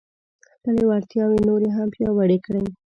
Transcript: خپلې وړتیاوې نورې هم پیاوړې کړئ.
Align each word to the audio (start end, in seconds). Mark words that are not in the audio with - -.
خپلې 0.53 0.81
وړتیاوې 0.89 1.39
نورې 1.47 1.69
هم 1.77 1.87
پیاوړې 1.95 2.37
کړئ. 2.45 2.65